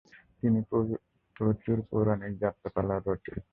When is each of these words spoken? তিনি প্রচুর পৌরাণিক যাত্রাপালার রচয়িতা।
তিনি 0.39 0.59
প্রচুর 1.35 1.77
পৌরাণিক 1.89 2.33
যাত্রাপালার 2.43 3.01
রচয়িতা। 3.07 3.47